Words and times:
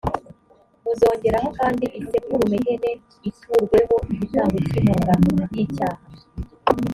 muzongeraho 0.83 1.47
kandi 1.59 1.85
isekurume 2.01 2.55
y’ihene 2.63 2.91
iturweho 3.29 3.95
igitambo 4.13 4.57
cy’impongano 4.67 5.25
y’icyaha 5.55 6.01